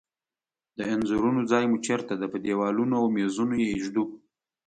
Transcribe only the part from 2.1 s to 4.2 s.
ده؟ په دیوالونو او میزونو یی ایږدو